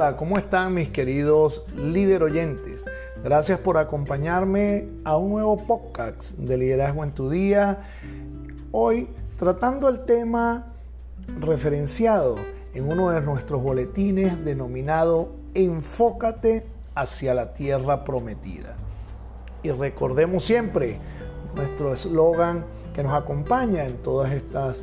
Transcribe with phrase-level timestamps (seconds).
[0.00, 2.84] Hola, ¿cómo están mis queridos líder oyentes?
[3.24, 7.78] Gracias por acompañarme a un nuevo podcast de Liderazgo en tu Día.
[8.70, 9.08] Hoy
[9.40, 10.66] tratando el tema
[11.40, 12.36] referenciado
[12.74, 18.76] en uno de nuestros boletines denominado Enfócate hacia la tierra prometida.
[19.64, 21.00] Y recordemos siempre
[21.56, 24.80] nuestro eslogan que nos acompaña en todas estas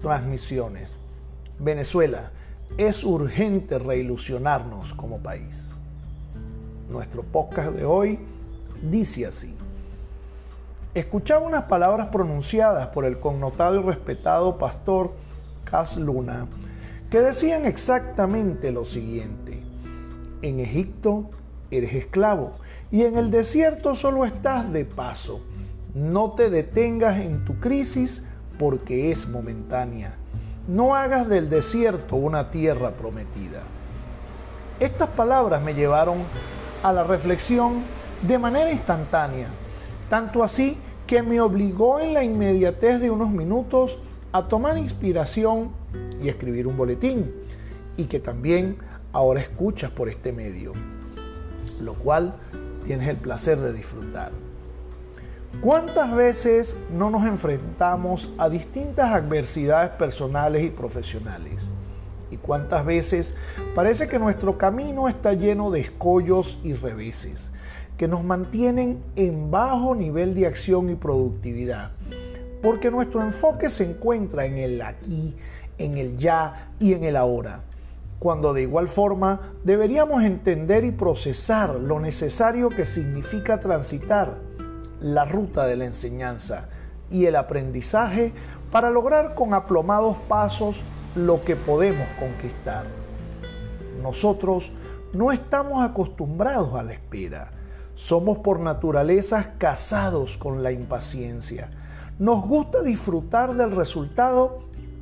[0.00, 0.96] transmisiones.
[1.58, 2.30] Venezuela,
[2.78, 5.74] es urgente reilusionarnos como país.
[6.88, 8.18] Nuestro podcast de hoy
[8.82, 9.54] dice así.
[10.94, 15.12] Escuchaba unas palabras pronunciadas por el connotado y respetado pastor
[15.64, 16.46] Cas Luna
[17.10, 19.62] que decían exactamente lo siguiente.
[20.40, 21.30] En Egipto
[21.70, 22.54] eres esclavo
[22.90, 25.42] y en el desierto solo estás de paso.
[25.94, 28.22] No te detengas en tu crisis
[28.58, 30.16] porque es momentánea
[30.68, 33.62] no hagas del desierto una tierra prometida.
[34.78, 36.18] Estas palabras me llevaron
[36.82, 37.82] a la reflexión
[38.22, 39.48] de manera instantánea,
[40.08, 43.98] tanto así que me obligó en la inmediatez de unos minutos
[44.32, 45.72] a tomar inspiración
[46.22, 47.32] y escribir un boletín,
[47.96, 48.78] y que también
[49.12, 50.72] ahora escuchas por este medio,
[51.80, 52.34] lo cual
[52.84, 54.30] tienes el placer de disfrutar.
[55.60, 61.68] ¿Cuántas veces no nos enfrentamos a distintas adversidades personales y profesionales?
[62.32, 63.34] ¿Y cuántas veces
[63.74, 67.50] parece que nuestro camino está lleno de escollos y reveses
[67.96, 71.92] que nos mantienen en bajo nivel de acción y productividad?
[72.60, 75.36] Porque nuestro enfoque se encuentra en el aquí,
[75.78, 77.60] en el ya y en el ahora
[78.22, 84.36] cuando de igual forma deberíamos entender y procesar lo necesario que significa transitar
[85.02, 86.68] la ruta de la enseñanza
[87.10, 88.32] y el aprendizaje
[88.70, 90.80] para lograr con aplomados pasos
[91.14, 92.86] lo que podemos conquistar.
[94.00, 94.72] Nosotros
[95.12, 97.50] no estamos acostumbrados a la espera.
[97.94, 101.68] Somos por naturaleza casados con la impaciencia.
[102.18, 104.60] Nos gusta disfrutar del resultado,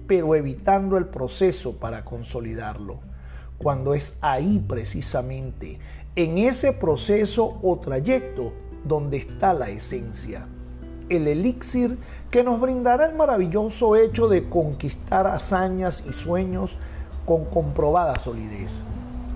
[0.08, 2.98] pero evitando el proceso para consolidarlo.
[3.58, 5.78] Cuando es ahí precisamente,
[6.16, 8.52] en ese proceso o trayecto,
[8.84, 10.46] donde está la esencia,
[11.08, 11.98] el elixir
[12.30, 16.76] que nos brindará el maravilloso hecho de conquistar hazañas y sueños
[17.26, 18.80] con comprobada solidez,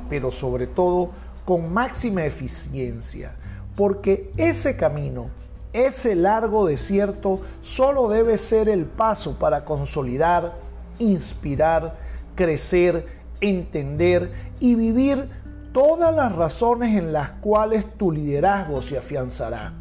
[0.08, 1.10] pero sobre todo
[1.44, 3.32] con máxima eficiencia,
[3.76, 5.26] porque ese camino,
[5.72, 10.54] ese largo desierto, solo debe ser el paso para consolidar,
[10.98, 11.96] inspirar,
[12.36, 13.06] crecer,
[13.40, 15.28] entender y vivir
[15.74, 19.72] todas las razones en las cuales tu liderazgo se afianzará,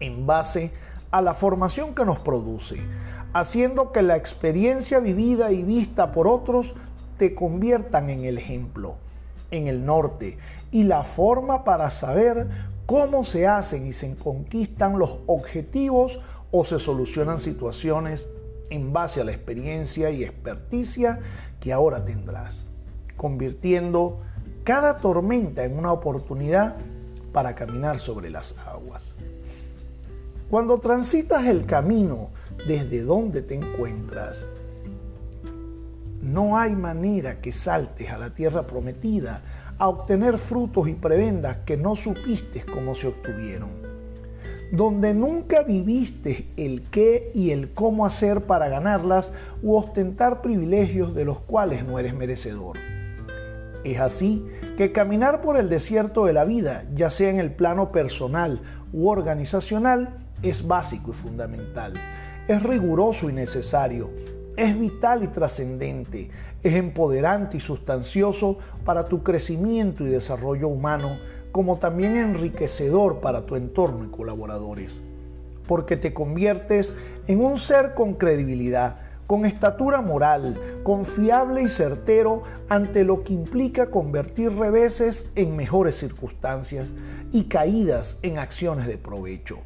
[0.00, 0.72] en base
[1.10, 2.80] a la formación que nos produce,
[3.34, 6.74] haciendo que la experiencia vivida y vista por otros
[7.18, 8.94] te conviertan en el ejemplo,
[9.50, 10.38] en el norte
[10.70, 12.48] y la forma para saber
[12.86, 16.20] cómo se hacen y se conquistan los objetivos
[16.52, 18.26] o se solucionan situaciones
[18.70, 21.20] en base a la experiencia y experticia
[21.60, 22.64] que ahora tendrás,
[23.18, 24.22] convirtiendo
[24.66, 26.74] cada tormenta en una oportunidad
[27.32, 29.12] para caminar sobre las aguas.
[30.50, 32.30] Cuando transitas el camino
[32.66, 34.44] desde donde te encuentras,
[36.20, 39.40] no hay manera que saltes a la tierra prometida
[39.78, 43.70] a obtener frutos y prebendas que no supiste cómo se obtuvieron.
[44.72, 49.30] Donde nunca viviste el qué y el cómo hacer para ganarlas
[49.62, 52.95] u ostentar privilegios de los cuales no eres merecedor.
[53.86, 54.44] Es así
[54.76, 58.60] que caminar por el desierto de la vida, ya sea en el plano personal
[58.92, 61.92] u organizacional, es básico y fundamental.
[62.48, 64.10] Es riguroso y necesario.
[64.56, 66.30] Es vital y trascendente.
[66.64, 71.20] Es empoderante y sustancioso para tu crecimiento y desarrollo humano,
[71.52, 75.00] como también enriquecedor para tu entorno y colaboradores.
[75.68, 76.92] Porque te conviertes
[77.28, 83.90] en un ser con credibilidad, con estatura moral, confiable y certero ante lo que implica
[83.90, 86.92] convertir reveses en mejores circunstancias
[87.32, 89.58] y caídas en acciones de provecho.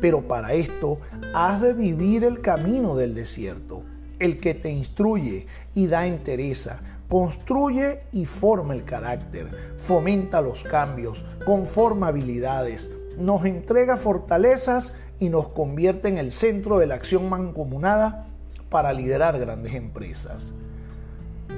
[0.00, 0.98] Pero para esto
[1.34, 3.82] has de vivir el camino del desierto,
[4.18, 11.22] el que te instruye y da entereza, construye y forma el carácter, fomenta los cambios,
[11.44, 18.29] conforma habilidades, nos entrega fortalezas y nos convierte en el centro de la acción mancomunada
[18.70, 20.52] para liderar grandes empresas.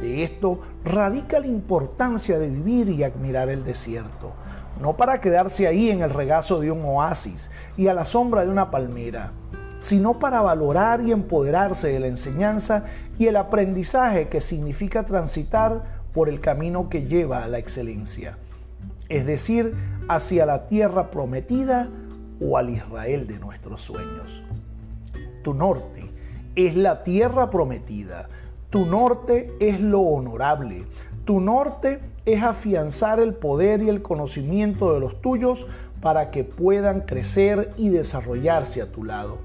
[0.00, 4.32] De esto radica la importancia de vivir y admirar el desierto,
[4.80, 8.50] no para quedarse ahí en el regazo de un oasis y a la sombra de
[8.50, 9.32] una palmera,
[9.78, 12.84] sino para valorar y empoderarse de la enseñanza
[13.18, 18.38] y el aprendizaje que significa transitar por el camino que lleva a la excelencia,
[19.08, 19.74] es decir,
[20.08, 21.88] hacia la tierra prometida
[22.40, 24.42] o al Israel de nuestros sueños.
[25.42, 26.11] Tu norte
[26.56, 28.28] es la tierra prometida,
[28.70, 30.84] tu norte es lo honorable,
[31.24, 35.66] tu norte es afianzar el poder y el conocimiento de los tuyos
[36.00, 39.38] para que puedan crecer y desarrollarse a tu lado.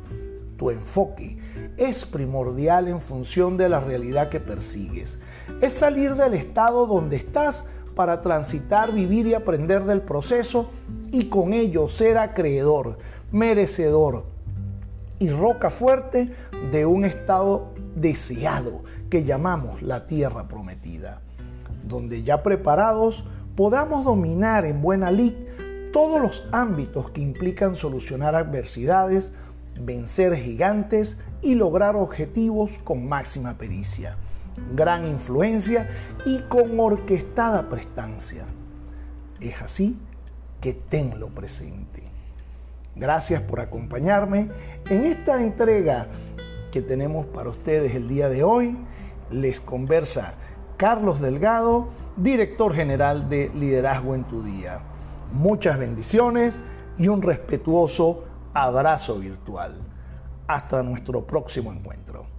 [0.57, 1.37] Tu enfoque
[1.77, 5.19] es primordial en función de la realidad que persigues.
[5.61, 7.63] Es salir del estado donde estás
[7.95, 10.69] para transitar, vivir y aprender del proceso
[11.11, 12.97] y con ello ser acreedor,
[13.31, 14.25] merecedor
[15.19, 16.31] y roca fuerte
[16.71, 21.21] de un estado deseado que llamamos la tierra prometida,
[21.83, 23.23] donde ya preparados
[23.55, 25.33] podamos dominar en buena lid
[25.91, 29.31] todos los ámbitos que implican solucionar adversidades,
[29.79, 34.17] vencer gigantes y lograr objetivos con máxima pericia,
[34.75, 35.89] gran influencia
[36.25, 38.45] y con orquestada prestancia.
[39.39, 39.97] Es así
[40.61, 42.03] que tenlo presente.
[42.95, 44.49] Gracias por acompañarme
[44.89, 46.07] en esta entrega
[46.77, 48.77] que tenemos para ustedes el día de hoy.
[49.31, 50.35] Les conversa
[50.77, 54.77] Carlos Delgado, director general de Liderazgo en tu Día.
[55.33, 56.53] Muchas bendiciones
[56.99, 59.73] y un respetuoso abrazo virtual.
[60.45, 62.36] Hasta nuestro próximo encuentro.